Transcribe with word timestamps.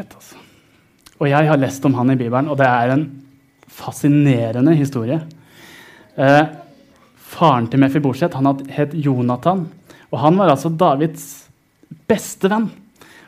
Mefiboset. 0.00 0.14
Altså. 0.16 0.36
Og 1.20 1.28
jeg 1.28 1.48
har 1.48 1.60
lest 1.60 1.84
om 1.84 1.94
han 1.94 2.10
i 2.10 2.16
Bibelen, 2.16 2.48
og 2.48 2.56
det 2.58 2.66
er 2.66 2.94
en 2.94 3.06
fascinerende 3.68 4.74
historie. 4.74 5.20
Eh, 6.16 6.46
faren 7.16 7.68
til 7.68 7.80
Mefiboset 7.80 8.34
han 8.34 8.66
het 8.70 8.94
Jonathan, 8.94 9.68
og 10.10 10.18
han 10.18 10.36
var 10.36 10.50
altså 10.50 10.70
Davids 10.70 11.46
beste 12.08 12.48
venn. 12.48 12.70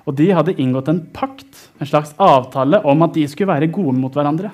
Og 0.04 0.16
de 0.16 0.32
hadde 0.32 0.56
inngått 0.58 0.88
en 0.88 1.04
pakt, 1.14 1.68
en 1.78 1.86
slags 1.86 2.14
avtale, 2.18 2.82
om 2.84 3.02
at 3.02 3.14
de 3.14 3.26
skulle 3.28 3.52
være 3.52 3.70
gode 3.70 3.94
mot 3.94 4.12
hverandre. 4.12 4.50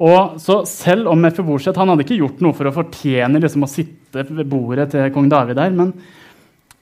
Og 0.00 0.40
så 0.40 0.64
Selv 0.66 1.10
om 1.12 1.20
Mefiboset 1.20 1.76
han 1.76 1.88
hadde 1.88 2.02
ikke 2.06 2.18
gjort 2.18 2.40
noe 2.40 2.56
for 2.56 2.66
å 2.66 2.72
fortjene 2.72 3.38
liksom, 3.38 3.62
å 3.62 3.70
sitte 3.70 4.24
ved 4.24 4.48
bordet 4.48 4.90
til 4.90 5.12
kong 5.12 5.28
David 5.28 5.56
der, 5.60 5.70
men, 5.70 5.92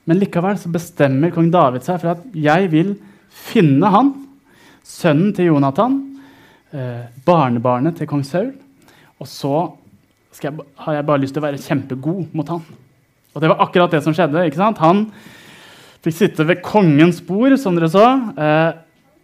men 0.07 0.21
likevel 0.21 0.57
så 0.57 0.71
bestemmer 0.71 1.35
kong 1.35 1.51
David 1.51 1.83
seg 1.83 1.99
for 1.99 2.15
at 2.15 2.23
jeg 2.33 2.71
vil 2.71 2.95
finne 3.33 3.91
han, 3.93 4.13
sønnen 4.87 5.33
til 5.37 5.51
Jonathan, 5.51 5.99
eh, 6.73 7.07
barnebarnet 7.27 7.99
til 7.99 8.09
kong 8.11 8.25
Saul, 8.27 8.53
og 9.19 9.29
så 9.29 9.55
jeg, 10.39 10.55
har 10.85 10.95
jeg 10.95 11.07
bare 11.09 11.23
lyst 11.23 11.35
til 11.35 11.43
å 11.43 11.49
være 11.49 11.63
kjempegod 11.63 12.35
mot 12.37 12.51
han. 12.53 12.63
Og 13.35 13.43
det 13.43 13.51
var 13.51 13.63
akkurat 13.65 13.93
det 13.95 14.03
som 14.05 14.15
skjedde. 14.15 14.45
ikke 14.47 14.61
sant? 14.61 14.79
Han 14.79 15.09
fikk 16.05 16.15
sitte 16.15 16.47
ved 16.47 16.63
kongens 16.63 17.19
bord, 17.25 17.57
som 17.59 17.75
dere 17.77 17.91
så. 17.91 18.05
Eh, 18.39 18.71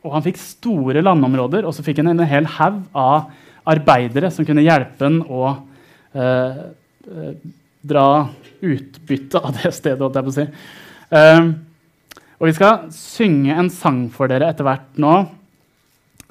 og 0.05 0.17
han 0.17 0.25
fikk 0.27 0.41
store 0.41 1.05
landområder, 1.05 1.65
og 1.65 1.75
så 1.77 1.85
fikk 1.87 2.03
han 2.03 2.13
en 2.13 2.25
hel 2.29 2.49
haug 2.59 2.83
av 2.99 3.31
arbeidere 3.71 4.31
som 4.33 4.45
kunne 4.45 4.65
hjelpe 4.65 5.07
han 5.07 5.23
å 5.25 5.45
eh, 6.13 6.59
eh, 7.09 7.31
dra 7.85 8.09
utbytte 8.65 9.41
av 9.41 9.55
det 9.57 9.73
stedet. 9.77 10.03
holdt 10.03 10.19
jeg 10.19 10.27
på 10.27 10.35
å 10.35 10.37
si. 10.37 10.47
Eh, 11.15 11.49
og 12.45 12.51
vi 12.51 12.59
skal 12.59 12.91
synge 12.93 13.55
en 13.57 13.71
sang 13.73 14.03
for 14.13 14.29
dere 14.29 14.51
etter 14.53 14.67
hvert 14.67 14.99
nå 15.01 15.15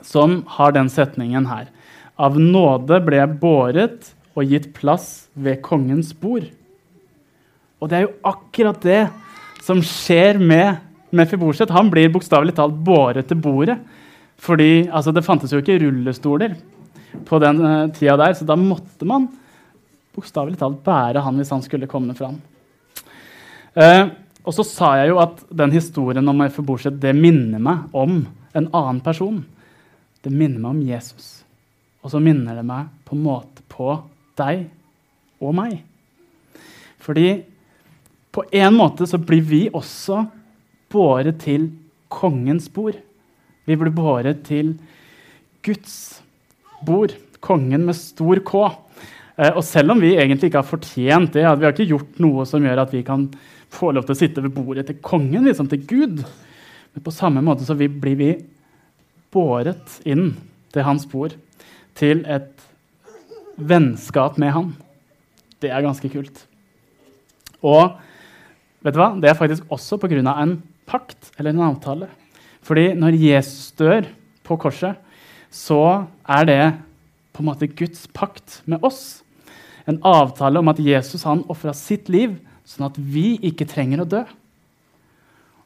som 0.05 0.43
har 0.59 0.75
den 0.75 0.91
setningen 0.93 1.47
her. 1.49 1.71
Av 2.21 2.37
nåde 2.37 2.99
ble 3.01 3.17
jeg 3.17 3.39
båret 3.41 4.11
og 4.37 4.45
gitt 4.45 4.67
plass 4.77 5.25
ved 5.33 5.63
kongens 5.65 6.11
bord. 6.13 6.45
Og 7.81 7.89
det 7.89 7.97
er 7.97 8.05
jo 8.05 8.13
akkurat 8.29 8.85
det 8.85 9.01
som 9.65 9.81
skjer 9.81 10.37
med 10.37 10.83
Mefiboset. 11.17 11.73
Han 11.73 11.89
blir 11.89 12.13
bokstavelig 12.13 12.59
talt 12.61 12.77
båret 12.85 13.25
til 13.31 13.41
bordet. 13.41 13.79
Fordi 14.37 14.91
altså, 14.93 15.09
det 15.17 15.25
fantes 15.25 15.49
jo 15.49 15.65
ikke 15.65 15.81
rullestoler 15.81 16.53
på 17.25 17.41
den 17.41 17.57
uh, 17.57 17.89
tida 17.89 18.19
der, 18.21 18.37
så 18.37 18.45
da 18.45 18.53
måtte 18.53 19.09
man 19.09 19.31
bokstavelig 20.13 20.61
talt 20.61 20.85
bære 20.85 21.25
han 21.25 21.41
hvis 21.41 21.57
han 21.57 21.65
skulle 21.65 21.89
komme 21.89 22.13
fram. 22.13 22.37
Uh, 23.73 24.13
og 24.43 24.55
så 24.55 24.65
sa 24.67 24.89
jeg 24.99 25.13
jo 25.13 25.21
at 25.23 25.39
den 25.55 25.71
historien 25.71 26.27
om 26.27 26.41
Mefiboset 26.43 26.99
det 27.01 27.13
minner 27.15 27.61
meg 27.63 27.95
om 27.95 28.23
en 28.53 28.67
annen 28.75 28.99
person. 29.03 29.39
Det 30.23 30.31
minner 30.31 30.59
meg 30.59 30.69
om 30.73 30.81
Jesus. 30.83 31.29
Og 32.03 32.11
så 32.11 32.19
minner 32.19 32.59
det 32.59 32.65
meg 32.67 32.91
på 33.07 33.15
en 33.15 33.23
måte 33.23 33.63
på 33.71 33.95
deg 34.39 34.65
og 35.43 35.55
meg. 35.55 35.77
Fordi 37.03 37.29
på 38.33 38.43
en 38.51 38.75
måte 38.75 39.07
så 39.07 39.19
blir 39.21 39.43
vi 39.47 39.63
også 39.71 40.25
båret 40.91 41.39
til 41.43 41.69
kongens 42.11 42.67
bord. 42.73 42.97
Vi 43.63 43.77
blir 43.79 43.93
båret 43.95 44.43
til 44.47 44.75
Guds 45.63 46.21
bord. 46.85 47.15
Kongen 47.43 47.87
med 47.87 47.95
stor 47.99 48.39
K. 48.43 48.67
Eh, 49.37 49.49
og 49.49 49.63
selv 49.65 49.95
om 49.95 50.01
vi 50.01 50.13
egentlig 50.15 50.51
ikke 50.51 50.61
har 50.61 50.69
fortjent 50.69 51.33
det, 51.33 51.43
vi 51.43 51.65
har 51.65 51.73
ikke 51.73 51.89
gjort 51.89 52.21
noe 52.21 52.45
som 52.49 52.63
gjør 52.63 52.83
at 52.85 52.93
vi 52.93 53.03
kan 53.05 53.27
få 53.73 53.91
lov 53.95 54.05
til 54.05 54.13
å 54.13 54.19
sitte 54.19 54.43
ved 54.45 54.53
bordet 54.53 54.85
til 54.89 54.99
kongen, 55.01 55.47
liksom 55.47 55.69
til 55.71 55.81
Gud, 55.89 56.21
men 56.93 57.05
på 57.05 57.13
samme 57.13 57.41
måte 57.45 57.65
så 57.65 57.73
blir 57.77 58.17
vi 58.19 58.31
båret 59.33 59.97
inn 60.05 60.35
til 60.73 60.85
hans 60.85 61.07
bord, 61.09 61.33
til 61.97 62.21
et 62.29 62.51
vennskap 63.57 64.37
med 64.41 64.53
han. 64.53 64.71
Det 65.61 65.71
er 65.73 65.85
ganske 65.85 66.09
kult. 66.13 66.45
Og 67.63 67.95
vet 68.83 68.93
du 68.93 68.99
hva? 68.99 69.13
det 69.17 69.31
er 69.31 69.39
faktisk 69.39 69.69
også 69.71 69.97
pga. 70.01 70.19
en 70.19 70.61
pakt 70.85 71.31
eller 71.39 71.53
en 71.53 71.69
avtale. 71.71 72.09
Fordi 72.61 72.93
når 72.93 73.17
Jesus 73.17 73.71
dør 73.71 74.05
på 74.43 74.57
korset, 74.57 74.95
så 75.49 76.05
er 76.27 76.45
det 76.45 76.73
på 77.33 77.41
en 77.41 77.49
måte 77.49 77.69
Guds 77.69 78.05
pakt 78.13 78.61
med 78.69 78.83
oss. 78.85 79.23
En 79.89 79.99
avtale 80.05 80.61
om 80.61 80.71
at 80.71 80.79
Jesus 80.79 81.25
han 81.27 81.43
ofra 81.51 81.73
sitt 81.75 82.11
liv 82.13 82.37
sånn 82.67 82.87
at 82.87 82.97
vi 82.97 83.35
ikke 83.43 83.67
trenger 83.67 84.03
å 84.03 84.09
dø. 84.09 84.21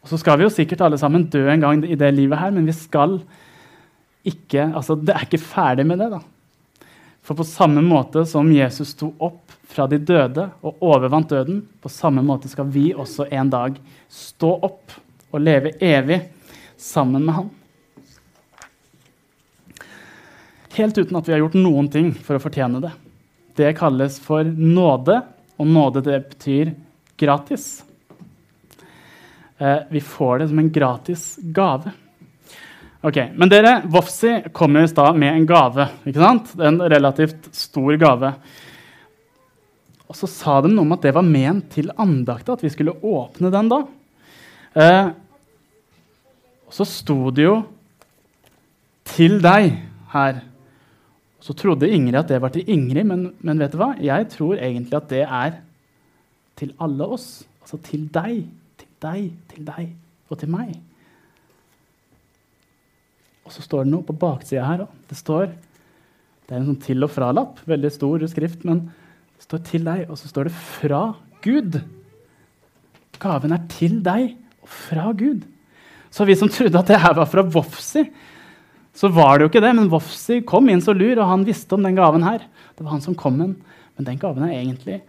Og 0.02 0.10
Så 0.10 0.20
skal 0.22 0.40
vi 0.40 0.48
jo 0.48 0.54
sikkert 0.54 0.82
alle 0.86 0.98
sammen 0.98 1.28
dø 1.30 1.44
en 1.52 1.62
gang 1.62 1.84
i 1.84 1.98
det 2.00 2.10
livet 2.16 2.40
her, 2.40 2.54
men 2.56 2.66
vi 2.66 2.76
skal 2.76 3.20
ikke, 4.28 4.70
altså 4.76 4.96
det 4.96 5.14
er 5.14 5.28
ikke 5.28 5.44
ferdig 5.44 5.86
med 5.88 6.00
det. 6.02 6.10
da. 6.16 6.22
For 7.28 7.36
på 7.36 7.44
samme 7.44 7.84
måte 7.84 8.24
som 8.28 8.48
Jesus 8.56 8.94
sto 8.96 9.12
opp 9.20 9.52
fra 9.68 9.84
de 9.92 10.00
døde 10.00 10.48
og 10.64 10.80
overvant 10.84 11.30
døden, 11.30 11.60
på 11.84 11.92
samme 11.92 12.24
måte 12.24 12.48
skal 12.48 12.70
vi 12.72 12.94
også 12.96 13.28
en 13.36 13.52
dag 13.52 13.76
stå 14.08 14.54
opp 14.64 14.96
og 15.34 15.44
leve 15.44 15.74
evig 15.84 16.22
sammen 16.80 17.26
med 17.28 17.36
han. 17.36 17.50
Helt 20.78 20.98
uten 20.98 21.18
at 21.18 21.26
vi 21.26 21.34
har 21.34 21.42
gjort 21.42 21.58
noen 21.58 21.88
ting 21.90 22.12
for 22.14 22.38
å 22.38 22.42
fortjene 22.42 22.82
det. 22.84 22.92
Det 23.58 23.74
kalles 23.80 24.20
for 24.22 24.46
nåde, 24.46 25.16
og 25.58 25.70
nåde 25.74 26.04
det 26.06 26.20
betyr 26.36 26.76
gratis. 27.18 27.80
Eh, 29.58 29.80
vi 29.90 30.02
får 30.06 30.44
det 30.44 30.48
som 30.52 30.60
en 30.62 30.70
gratis 30.70 31.24
gave. 31.42 31.94
Ok, 33.02 33.18
Men 33.34 33.50
dere, 33.50 33.72
Vofsi 33.90 34.36
kom 34.54 34.78
jo 34.78 34.84
i 34.86 34.90
stad 34.92 35.18
med 35.18 35.34
en 35.34 35.48
gave. 35.50 35.88
ikke 36.06 36.22
sant? 36.22 36.54
En 36.62 36.78
relativt 36.82 37.50
stor 37.56 37.98
gave. 37.98 38.34
Og 40.08 40.16
så 40.16 40.30
sa 40.30 40.60
de 40.62 40.70
noe 40.70 40.86
om 40.86 40.94
at 40.94 41.02
det 41.02 41.14
var 41.16 41.26
ment 41.26 41.72
til 41.74 41.90
andakta, 41.98 42.54
at 42.54 42.62
vi 42.62 42.70
skulle 42.70 42.94
åpne 43.02 43.50
den 43.54 43.70
da. 43.74 43.82
Eh, 44.78 45.10
og 46.68 46.78
så 46.78 46.86
sto 46.86 47.32
det 47.32 47.44
jo 47.48 47.66
'til 49.08 49.42
deg' 49.42 49.74
her. 50.14 50.42
Så 51.48 51.56
trodde 51.56 51.88
Ingrid 51.88 52.20
at 52.20 52.28
det 52.28 52.42
var 52.44 52.52
til 52.52 52.68
Ingrid, 52.68 53.06
men, 53.08 53.30
men 53.40 53.62
vet 53.62 53.72
du 53.72 53.80
hva? 53.80 53.94
jeg 54.04 54.28
tror 54.34 54.60
egentlig 54.60 54.98
at 54.98 55.08
det 55.14 55.24
er 55.24 55.62
til 56.60 56.74
alle 56.84 57.08
oss. 57.16 57.46
Altså 57.64 57.80
til 57.86 58.04
deg, 58.12 58.42
til 58.82 58.90
deg, 59.04 59.30
til 59.54 59.70
deg 59.70 59.94
og 60.28 60.42
til 60.42 60.52
meg. 60.52 60.74
Og 63.48 63.56
så 63.56 63.64
står 63.64 63.86
det 63.86 63.94
noe 63.94 64.04
på 64.04 64.18
baksida 64.20 64.66
her. 64.68 64.84
Det 65.08 65.16
står 65.16 65.54
det 66.48 66.56
er 66.56 66.62
en 66.62 66.70
sånn 66.70 66.84
til 66.84 67.04
og 67.04 67.12
fra-lapp. 67.12 67.60
Veldig 67.68 67.92
stor 67.92 68.24
skrift, 68.32 68.64
men 68.68 68.86
det 69.36 69.44
står 69.44 69.60
'til 69.68 69.84
deg', 69.84 70.10
og 70.10 70.18
så 70.18 70.28
står 70.28 70.44
det 70.48 70.54
'fra 70.54 71.16
Gud'. 71.44 71.82
Gaven 73.20 73.52
er 73.52 73.68
til 73.68 74.02
deg 74.04 74.36
og 74.62 74.70
fra 74.70 75.12
Gud. 75.12 75.44
Så 76.10 76.26
vi 76.26 76.36
som 76.36 76.50
trodde 76.50 76.80
at 76.80 76.88
det 76.88 77.00
her 77.00 77.14
var 77.14 77.26
fra 77.26 77.42
Vofsi, 77.42 78.10
så 78.98 79.12
var 79.14 79.38
det 79.38 79.46
jo 79.46 79.52
ikke 79.52 79.62
det. 79.62 79.74
Men 79.78 79.92
Vofsi 79.92 80.40
kom 80.48 80.70
inn 80.74 80.82
så 80.82 80.96
lur, 80.98 81.20
og 81.22 81.30
han 81.30 81.46
visste 81.46 81.78
om 81.78 81.86
den 81.86 81.98
gaven 81.98 82.26
her. 82.26 82.42
Det 82.74 82.86
var 82.86 82.96
han 82.96 83.04
som 83.04 83.18
kom 83.18 83.38
inn. 83.44 83.54
Men 83.98 84.10
den 84.10 84.20
gaven 84.22 84.48
er 84.48 84.56
egentlig 84.58 85.02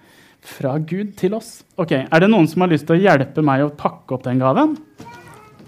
fra 0.44 0.74
Gud 0.78 1.14
til 1.18 1.34
oss. 1.36 1.62
Ok, 1.80 1.92
Er 1.92 2.20
det 2.20 2.28
noen 2.30 2.48
som 2.48 2.62
har 2.64 2.72
lyst 2.72 2.86
til 2.88 2.98
å 2.98 3.00
hjelpe 3.00 3.44
meg 3.44 3.64
å 3.64 3.72
pakke 3.74 4.16
opp 4.16 4.26
den 4.26 4.40
gaven? 4.42 4.76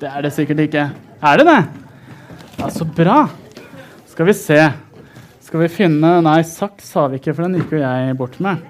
Det 0.01 0.09
er 0.09 0.25
det 0.25 0.33
sikkert 0.37 0.63
ikke. 0.67 0.85
Er 1.21 1.41
det 1.41 1.47
det? 1.49 1.61
Ja, 2.61 2.69
så 2.73 2.85
bra. 2.85 3.23
Skal 4.09 4.29
vi 4.29 4.37
se. 4.37 4.61
Skal 5.45 5.65
vi 5.65 5.71
finne 5.73 6.21
Nei, 6.23 6.41
saks 6.47 6.93
har 6.97 7.11
vi 7.11 7.19
ikke, 7.21 7.35
for 7.35 7.47
den 7.47 7.59
gikk 7.59 7.75
jo 7.75 7.83
jeg 7.83 8.17
bort 8.21 8.37
med. 8.45 8.61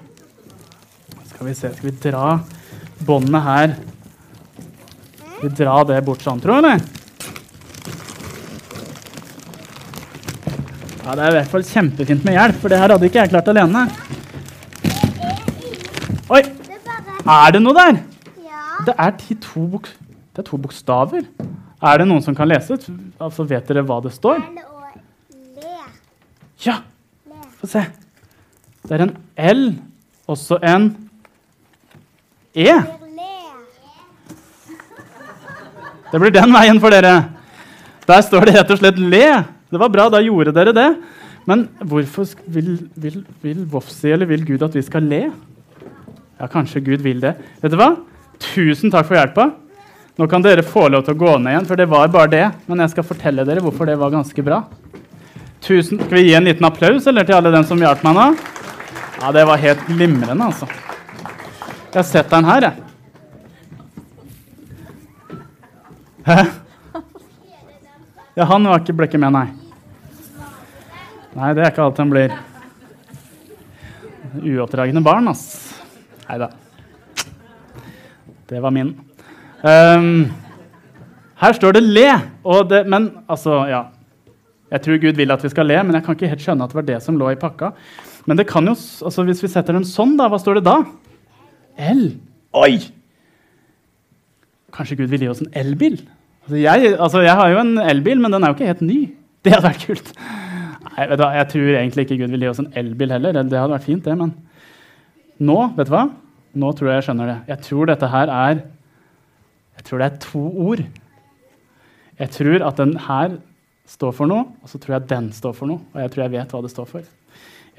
Skal 1.29 1.47
vi 1.49 1.55
se. 1.57 1.71
Skal 1.75 1.91
vi 1.91 1.95
dra 2.07 2.39
båndet 3.05 3.45
her 3.45 3.75
Skal 5.19 5.47
vi 5.47 5.53
dra 5.57 5.77
det 5.89 6.01
bort 6.05 6.23
sånn, 6.23 6.41
tror 6.41 6.59
du, 6.59 6.67
eller? 6.67 7.00
Ja, 11.01 11.15
det 11.17 11.23
er 11.23 11.31
i 11.31 11.37
hvert 11.39 11.49
fall 11.49 11.63
kjempefint 11.65 12.25
med 12.27 12.35
hjelp, 12.37 12.57
for 12.61 12.69
det 12.69 12.77
her 12.77 12.91
hadde 12.93 13.07
ikke 13.09 13.23
jeg 13.23 13.31
klart 13.31 13.47
alene. 13.49 13.87
Oi! 16.29 16.41
Er 17.21 17.53
det 17.55 17.61
noe 17.63 17.73
der? 17.73 17.97
Det 18.85 18.93
er 18.97 19.15
to, 19.41 19.81
det 19.81 20.43
er 20.43 20.45
to 20.45 20.59
bokstaver. 20.61 21.25
Er 21.81 21.97
det 21.97 22.05
noen 22.05 22.21
som 22.21 22.37
kan 22.37 22.49
lese? 22.49 22.77
Altså, 23.17 23.45
vet 23.49 23.65
dere 23.65 23.81
hva 23.85 23.97
det 24.05 24.13
står? 24.13 24.43
Ja! 26.65 26.79
Få 27.57 27.69
se. 27.69 27.81
Det 28.85 28.97
er 28.97 29.05
en 29.07 29.15
L, 29.37 29.63
også 30.29 30.59
en 30.61 30.91
E. 32.53 32.73
Det 36.11 36.19
blir 36.19 36.33
den 36.35 36.53
veien 36.53 36.81
for 36.83 36.93
dere. 36.93 37.15
Der 38.05 38.21
står 38.25 38.45
det 38.45 38.55
rett 38.59 38.71
og 38.73 38.81
slett 38.81 39.01
'le'. 39.01 39.60
Det 39.71 39.79
var 39.79 39.91
bra, 39.91 40.09
da 40.11 40.19
gjorde 40.19 40.53
dere 40.55 40.73
det. 40.75 40.89
Men 41.47 41.65
hvorfor 41.79 42.27
vil, 42.51 42.75
vil, 42.99 43.21
vil 43.41 43.63
Vofsi 43.71 44.11
eller 44.11 44.29
vil 44.29 44.43
Gud 44.45 44.63
at 44.65 44.75
vi 44.75 44.83
skal 44.85 45.07
le? 45.07 45.23
Ja, 46.41 46.49
kanskje 46.51 46.83
Gud 46.83 47.01
vil 47.05 47.21
det. 47.23 47.35
Vet 47.63 47.73
du 47.73 47.79
hva? 47.79 47.93
Tusen 48.41 48.91
takk 48.93 49.07
for 49.07 49.17
hjelpa. 49.17 49.51
Nå 50.19 50.27
kan 50.29 50.43
dere 50.43 50.65
få 50.65 50.87
lov 50.91 51.05
til 51.05 51.15
å 51.15 51.21
gå 51.21 51.37
ned 51.39 51.53
igjen, 51.53 51.67
for 51.69 51.79
det 51.79 51.87
var 51.89 52.11
bare 52.13 52.31
det. 52.33 52.45
Men 52.67 52.83
jeg 52.83 52.93
skal 52.93 53.07
fortelle 53.07 53.45
dere 53.47 53.63
hvorfor 53.63 53.87
det 53.87 53.97
var 54.01 54.11
ganske 54.13 54.45
bra. 54.45 54.63
Tusen, 55.61 56.01
skal 56.01 56.17
vi 56.17 56.27
gi 56.27 56.35
en 56.35 56.47
liten 56.49 56.65
applaus 56.67 57.07
eller 57.07 57.25
til 57.25 57.37
alle 57.37 57.53
dem 57.53 57.65
som 57.69 57.79
hjalp 57.81 58.03
meg 58.05 58.17
nå? 58.17 58.27
Ja, 59.21 59.31
det 59.35 59.45
var 59.45 59.61
helt 59.61 59.85
glimrende, 59.85 60.47
altså. 60.47 60.67
Jeg 61.91 61.99
har 61.99 62.07
sett 62.09 62.33
den 62.33 62.47
her, 62.49 62.67
jeg. 62.67 62.75
Hæ? 66.25 66.37
Ja, 68.35 68.45
han 68.49 68.65
var 68.65 68.81
ikke, 68.81 68.95
blekket 68.97 69.21
med, 69.21 69.35
nei. 69.35 69.60
Nei, 71.31 71.53
det 71.55 71.63
er 71.63 71.71
ikke 71.71 71.85
alt 71.85 71.99
han 72.01 72.11
blir. 72.11 72.33
Uoppdragne 74.41 75.03
barn, 75.03 75.29
ass. 75.31 75.45
Nei 76.27 76.39
da. 76.41 76.49
Det 78.51 78.59
var 78.59 78.73
min. 78.75 78.91
Um, 79.63 80.27
her 81.39 81.53
står 81.55 81.77
det 81.77 81.83
'le', 81.83 82.21
det, 82.69 82.87
men 82.87 83.11
altså, 83.29 83.65
ja. 83.67 83.83
Jeg 84.71 84.81
tror 84.81 85.01
Gud 85.01 85.15
vil 85.19 85.31
at 85.31 85.43
vi 85.43 85.49
skal 85.49 85.67
le, 85.67 85.83
men 85.83 85.95
jeg 85.95 86.03
kan 86.03 86.15
ikke 86.15 86.27
helt 86.31 86.41
skjønne 86.41 86.63
at 86.63 86.71
det 86.71 86.75
var 86.75 86.87
det 86.87 87.01
som 87.03 87.17
lå 87.17 87.29
i 87.31 87.39
pakka. 87.39 87.71
Men 88.25 88.37
det 88.37 88.47
kan 88.47 88.67
jo, 88.67 88.71
altså 89.05 89.23
hvis 89.23 89.43
vi 89.43 89.49
setter 89.51 89.73
den 89.73 89.87
sånn, 89.87 90.17
da, 90.19 90.29
hva 90.31 90.39
står 90.39 90.59
det 90.59 90.65
da? 90.67 90.77
L. 91.91 92.03
Oi! 92.55 92.79
Kanskje 94.71 94.95
Gud 95.01 95.11
vil 95.11 95.25
gi 95.25 95.31
oss 95.31 95.41
en 95.43 95.51
elbil? 95.53 95.97
Altså 96.45 96.61
jeg, 96.61 96.93
altså 96.95 97.23
jeg, 97.25 97.35
har 97.35 97.49
jo 97.51 97.59
en 97.59 97.77
elbil, 97.77 98.21
men 98.21 98.31
den 98.31 98.43
er 98.43 98.51
jo 98.51 98.57
ikke 98.59 98.71
helt 98.71 98.85
ny. 98.85 99.01
Det 99.43 99.55
hadde 99.55 99.67
vært 99.67 99.85
kult. 99.89 100.13
Nei, 100.95 101.07
du, 101.15 101.23
jeg 101.23 101.47
tror 101.53 101.69
egentlig 101.71 102.05
ikke 102.05 102.17
Gud 102.19 102.33
vil 102.33 102.43
gi 102.43 102.49
oss 102.51 102.59
en 102.63 102.71
elbil 102.77 103.13
heller. 103.13 103.37
Det 103.37 103.57
hadde 103.57 103.75
vært 103.75 103.87
fint, 103.87 104.03
det, 104.05 104.15
men 104.19 104.33
nå, 105.41 105.59
vet 105.77 105.87
du 105.87 105.93
hva? 105.93 106.07
Nå 106.61 106.71
tror 106.75 106.91
jeg 106.91 106.99
jeg 106.99 107.07
skjønner 107.07 107.31
det. 107.31 107.37
Jeg 107.53 107.65
tror 107.67 107.87
dette 107.89 108.09
her 108.11 108.33
er 108.35 108.65
Jeg 109.79 109.85
tror 109.87 110.01
det 110.01 110.07
er 110.09 110.19
to 110.21 110.41
ord. 110.67 110.81
Jeg 112.19 112.29
tror 112.35 112.65
at 112.67 112.77
den 112.77 112.91
her 113.07 113.37
står 113.89 114.11
for 114.13 114.29
noe, 114.29 114.43
og 114.61 114.69
så 114.69 114.77
tror 114.77 114.97
jeg 114.97 115.09
den 115.09 115.31
står 115.33 115.55
for 115.57 115.71
noe. 115.71 115.81
Og 115.95 116.03
jeg 116.03 116.11
tror 116.11 116.23
jeg 116.25 116.33
vet 116.35 116.53
hva 116.53 116.61
det 116.61 116.73
står 116.73 116.89
for. 116.91 117.07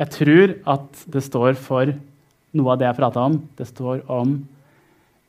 Jeg 0.00 0.10
tror 0.16 0.54
at 0.72 1.04
det 1.14 1.22
står 1.22 1.60
for 1.60 1.92
noe 2.56 2.72
av 2.72 2.80
det 2.80 2.88
jeg 2.88 2.98
prata 2.98 3.26
om. 3.28 3.36
Det 3.58 3.68
står 3.68 4.02
om 4.10 4.34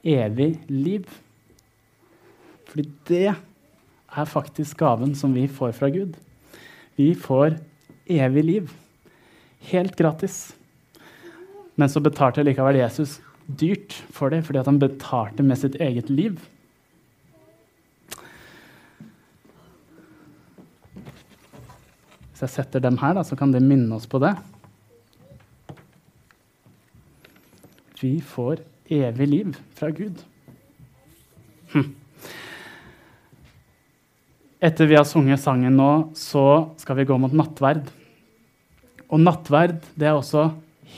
evig 0.03 0.55
liv. 0.71 1.05
Fordi 2.71 2.87
det 3.11 3.27
er 3.33 4.31
faktisk 4.31 4.79
gaven 4.79 5.13
som 5.19 5.35
vi 5.35 5.45
får 5.51 5.75
fra 5.77 5.91
Gud. 5.93 6.15
Vi 6.97 7.11
får 7.17 7.59
evig 8.05 8.43
liv. 8.43 8.71
Helt 9.71 9.95
gratis. 9.99 10.55
Men 11.75 11.89
så 11.89 12.01
betalte 12.03 12.43
likevel 12.45 12.81
Jesus 12.81 13.19
dyrt 13.45 13.95
for 14.13 14.31
det, 14.33 14.43
fordi 14.47 14.63
han 14.65 14.81
betalte 14.81 15.43
med 15.43 15.59
sitt 15.59 15.75
eget 15.81 16.09
liv. 16.09 16.37
Hvis 22.31 22.43
jeg 22.45 22.53
setter 22.57 22.83
dem 22.83 22.99
her, 23.01 23.15
da, 23.17 23.23
så 23.25 23.37
kan 23.39 23.53
det 23.53 23.63
minne 23.63 23.95
oss 23.97 24.09
på 24.09 24.21
det. 24.23 24.35
Vi 28.03 28.17
får 28.19 28.63
evig 28.91 29.27
liv 29.31 29.57
fra 29.77 29.89
Gud. 29.95 30.23
Hm. 31.73 31.93
Etter 34.63 34.87
vi 34.87 34.95
har 34.95 35.03
sunget 35.03 35.41
sangen 35.43 35.75
nå, 35.75 35.89
så 36.15 36.71
skal 36.79 36.95
vi 37.01 37.07
gå 37.09 37.17
mot 37.19 37.33
nattverd. 37.35 37.83
Og 39.11 39.19
nattverd 39.19 39.81
det 39.99 40.07
er 40.07 40.15
også 40.15 40.45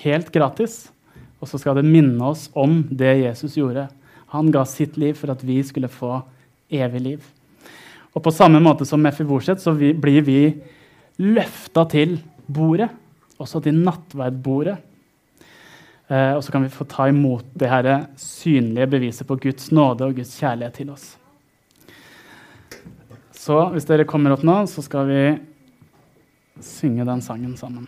helt 0.03 0.29
gratis. 0.29 0.83
Og 1.41 1.49
så 1.49 1.57
skal 1.57 1.79
det 1.79 1.87
minne 1.87 2.21
oss 2.29 2.45
om 2.53 2.83
det 2.93 3.15
Jesus 3.23 3.57
gjorde. 3.57 3.87
Han 4.35 4.51
ga 4.53 4.61
sitt 4.69 4.99
liv 5.01 5.17
for 5.17 5.33
at 5.33 5.41
vi 5.41 5.57
skulle 5.65 5.89
få 5.89 6.19
evig 6.69 7.01
liv. 7.07 7.25
Og 8.13 8.21
på 8.27 8.35
samme 8.37 8.61
måte 8.61 8.85
som 8.85 9.01
Mefiboset 9.01 9.63
så 9.63 9.73
vi, 9.73 9.95
blir 9.97 10.21
vi 10.29 10.39
løfta 11.25 11.87
til 11.89 12.19
bordet, 12.45 12.91
også 13.41 13.65
til 13.65 13.81
nattverdbordet. 13.81 14.77
Eh, 16.05 16.37
og 16.37 16.45
så 16.45 16.53
kan 16.53 16.69
vi 16.69 16.73
få 16.73 16.85
ta 16.85 17.09
imot 17.09 17.49
det 17.57 17.73
her 17.73 17.93
synlige 18.13 18.91
beviset 18.93 19.25
på 19.25 19.41
Guds 19.41 19.71
nåde 19.73 20.05
og 20.05 20.19
Guds 20.21 20.37
kjærlighet 20.37 20.83
til 20.83 20.93
oss. 20.93 21.15
Så 23.45 23.59
hvis 23.75 23.85
dere 23.85 24.07
kommer 24.09 24.33
opp 24.33 24.45
nå, 24.47 24.55
så 24.65 24.81
skal 24.81 25.05
vi 25.09 25.21
synge 26.65 27.05
den 27.05 27.21
sangen 27.21 27.53
sammen. 27.59 27.85